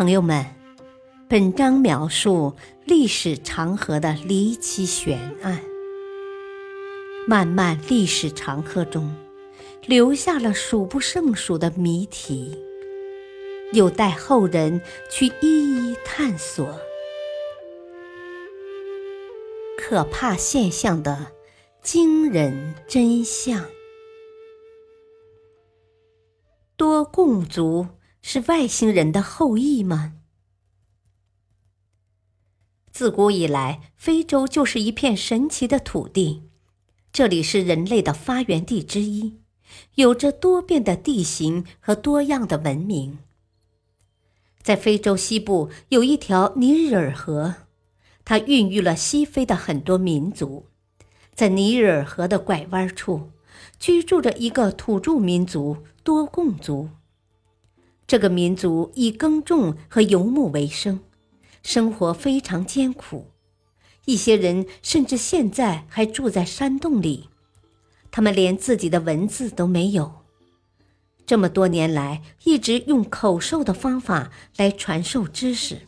[0.00, 0.46] 朋友们，
[1.28, 2.54] 本章描述
[2.86, 5.60] 历史长河的离奇悬案。
[7.28, 9.14] 漫漫历史长河中，
[9.84, 12.58] 留下了数不胜数的谜题，
[13.74, 16.80] 有待后人去一一探索。
[19.76, 21.26] 可怕现象的
[21.82, 23.66] 惊人真相：
[26.78, 27.86] 多贡族。
[28.22, 30.14] 是外星人的后裔吗？
[32.92, 36.42] 自古以来，非洲就是一片神奇的土地，
[37.12, 39.38] 这里是人类的发源地之一，
[39.94, 43.18] 有着多变的地形和多样的文明。
[44.62, 47.54] 在非洲西部有一条尼日尔河，
[48.24, 50.66] 它孕育了西非的很多民族。
[51.34, 53.30] 在尼日尔河的拐弯处，
[53.78, 56.90] 居住着一个土著民族——多贡族。
[58.10, 60.98] 这个民族以耕种和游牧为生，
[61.62, 63.30] 生活非常艰苦。
[64.04, 67.28] 一些人甚至现在还住在山洞里，
[68.10, 70.12] 他们连自己的文字都没有。
[71.24, 75.82] 这么多年来，一直用口授的方法来传授知识。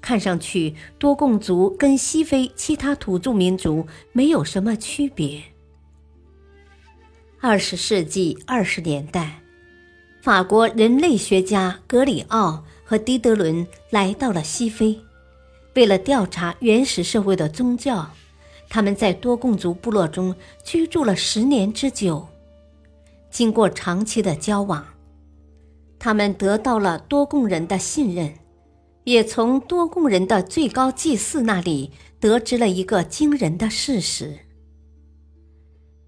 [0.00, 5.40] 看上去，多贡族跟西非其他土著民族没有什么区别。
[7.38, 9.41] 二十世纪二十年代。
[10.22, 14.96] 法国人类学家格里奥和狄德伦来到了西非，
[15.74, 18.08] 为了调查原始社会的宗教，
[18.68, 22.24] 他们在多贡族部落中居住了十年之久。
[23.32, 24.86] 经过长期的交往，
[25.98, 28.32] 他们得到了多贡人的信任，
[29.02, 34.38] 也从多贡人的最高祭祀那里得知了一个惊人的事实：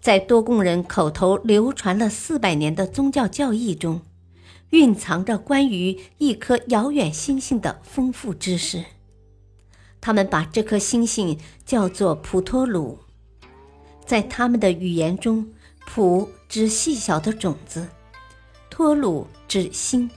[0.00, 4.02] 在多贡人口头流传了四百年的宗教教义中。
[4.70, 8.84] 蕴藏着关于一颗遥远星星的丰富知识。
[9.98, 12.98] 他们把这颗星星叫做普托鲁，
[14.04, 15.48] 在他们的语言中
[15.88, 17.88] ，“普”指细小的种子
[18.68, 20.10] ，“托鲁”指星。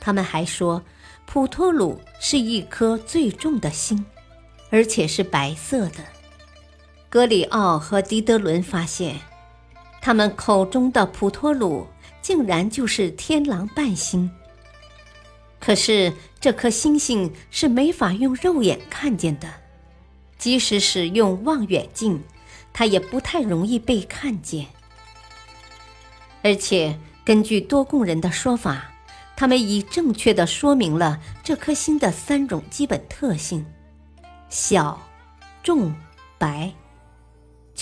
[0.00, 0.82] 他们还说，
[1.26, 4.02] 普托鲁是一颗最重的星，
[4.70, 6.02] 而且是白色的。
[7.10, 9.20] 格里奥和狄德伦发现，
[10.00, 11.86] 他们口中的普托鲁。
[12.22, 14.30] 竟然就是天狼半星。
[15.58, 19.48] 可是这颗星星是没法用肉眼看见的，
[20.36, 22.22] 即使使用望远镜，
[22.74, 24.66] 它也不太容易被看见。
[26.42, 28.90] 而且根据多贡人的说法，
[29.34, 33.64] 他们已正确的说明了这颗星的三种基本特性：
[34.50, 35.00] 小、
[35.62, 35.94] 重、
[36.36, 36.70] 白。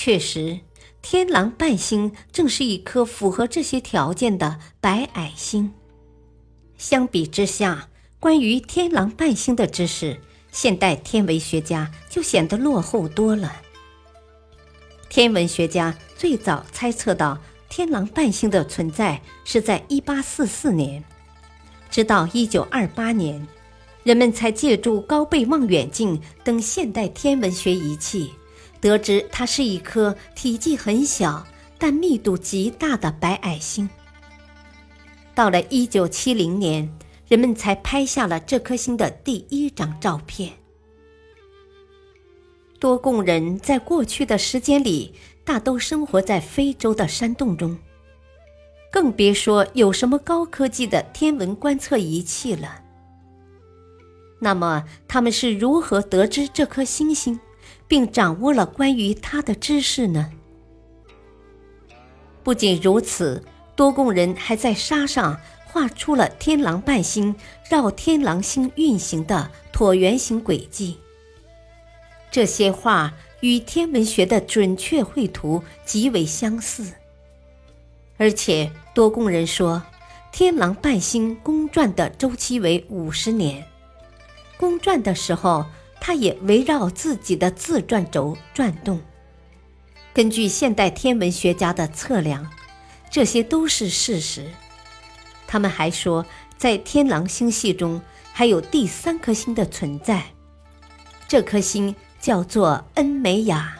[0.01, 0.61] 确实。
[1.03, 5.73] 天狼半星正是一颗符合这些条件的白矮星。
[6.77, 7.89] 相比之下，
[8.21, 10.21] 关于天狼半星的知识，
[10.53, 13.61] 现代天文学家就显得落后多了。
[15.09, 17.37] 天文学家最早猜测到
[17.69, 21.03] 天狼半星的存在是在1844年，
[21.91, 23.49] 直到1928年，
[24.05, 28.33] 人们才借助高倍望远镜等现代天文学仪器。
[28.81, 31.47] 得知它是一颗体积很小
[31.79, 33.89] 但密度极大的白矮星。
[35.35, 40.53] 到了1970年，人们才拍下了这颗星的第一张照片。
[42.81, 47.77] 多贡人在过去的时间里大都生活在非洲的山洞中，
[48.93, 52.83] 更别说有什么高科技的天文观测仪器了。
[54.41, 57.41] 那么，他们是如何得知这颗星星？
[57.89, 60.31] 并掌握了关于他的知识呢。
[62.45, 63.43] 不仅如此，
[63.75, 67.35] 多贡人还在沙上画出了天狼半星
[67.69, 70.99] 绕天狼星运行的椭圆形轨迹。
[72.31, 76.93] 这些画与天文学的准确绘图极为相似，
[78.19, 79.83] 而且多贡人说，
[80.31, 83.65] 天狼半星公转的周期为五十年，
[84.59, 85.65] 公转的时候。
[86.09, 88.99] 它也围绕自己的自转轴转动。
[90.15, 92.51] 根据现代天文学家的测量，
[93.11, 94.47] 这些都是事实。
[95.47, 96.25] 他们还说，
[96.57, 98.01] 在天狼星系中
[98.33, 100.25] 还有第三颗星的存在，
[101.29, 103.77] 这颗星叫做恩美亚，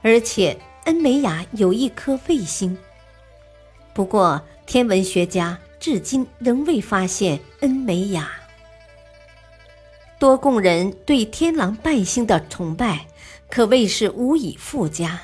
[0.00, 2.74] 而且恩美亚有一颗卫星。
[3.92, 8.30] 不过，天文学家至今仍未发现恩美亚。
[10.18, 13.06] 多贡人对天狼伴星的崇拜
[13.50, 15.20] 可谓是无以复加。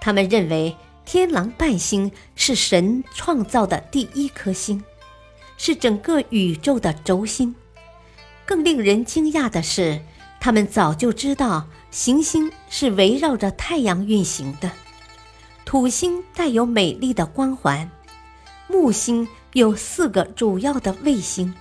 [0.00, 4.82] 他们认为天狼伴星是神创造的第一颗星，
[5.56, 7.54] 是整个宇宙的轴心。
[8.44, 10.00] 更令人惊讶的是，
[10.38, 14.70] 他们早就知道行星是围绕着太阳运行的。
[15.64, 17.90] 土星带有美丽的光环，
[18.68, 21.52] 木星有四个主要的卫星，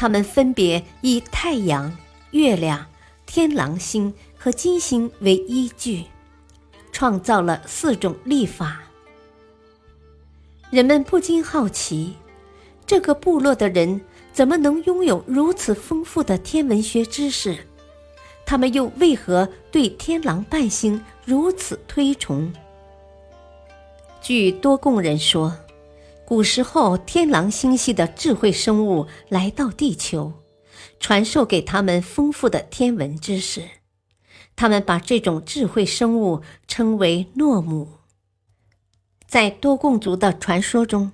[0.00, 1.98] 它们分别以太阳、
[2.30, 2.86] 月亮、
[3.26, 6.04] 天狼星和金星为依据，
[6.92, 8.82] 创造了四种历法。
[10.70, 12.14] 人们不禁好奇，
[12.86, 14.00] 这个部落的人
[14.32, 17.66] 怎么能拥有如此丰富的天文学知识？
[18.46, 22.52] 他们又为何对天狼伴星如此推崇？
[24.22, 25.56] 据多贡人说，
[26.28, 30.34] 古时候天狼星系的智慧生物来到地球，
[31.00, 33.66] 传授给他们丰富的天文知识。
[34.54, 38.00] 他们把这种智慧生物称为诺姆。
[39.26, 41.12] 在多贡族的传说中，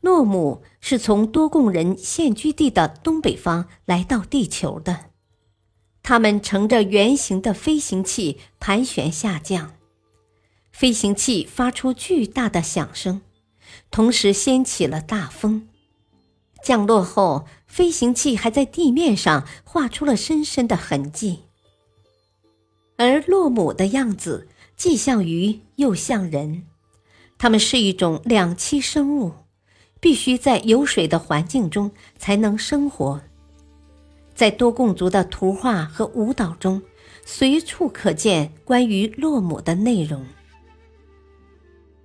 [0.00, 5.10] 诺姆是从多贡人现居地的东北方来到地球的。
[6.02, 9.76] 他们乘着圆形的飞行器盘旋下降。
[10.72, 13.20] 飞行器发出巨大的响声，
[13.90, 15.68] 同时掀起了大风。
[16.62, 21.44] 降落后，飞行器还在地面上画出了深深的痕迹。
[22.96, 26.64] 而洛姆的样子既像鱼又像人，
[27.38, 29.32] 它们是一种两栖生物，
[30.00, 33.20] 必须在有水的环境中才能生活。
[34.34, 36.82] 在多贡族的图画和舞蹈中，
[37.24, 40.26] 随处可见关于洛姆的内容。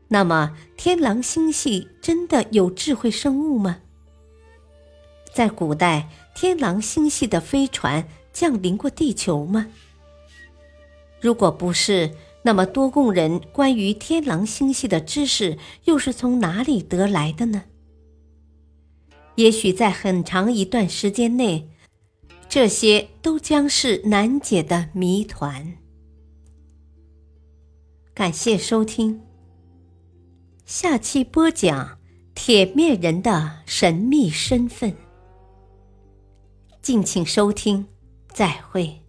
[0.09, 3.79] 那么，天狼星系真的有智慧生物吗？
[5.33, 9.67] 在古代，天狼星系的飞船降临过地球吗？
[11.19, 12.11] 如果不是，
[12.43, 17.63] 那么多贡人关于天狼星系的知识又是从哪里得来的呢？
[19.35, 21.71] 也许在很长一段时间内，
[22.47, 25.77] 这些都将是难解的谜团。
[28.13, 29.21] 感谢收听。
[30.65, 31.99] 下期播讲
[32.33, 34.95] 铁面人的神秘身份，
[36.81, 37.85] 敬请收听，
[38.29, 39.02] 再会。